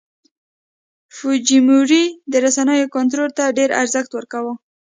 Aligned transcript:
فوجیموري 1.15 2.03
د 2.31 2.33
رسنیو 2.45 2.91
کنټرول 2.95 3.29
ته 3.37 3.43
ډېر 3.57 3.69
ارزښت 3.81 4.11
ورکاوه. 4.13 4.53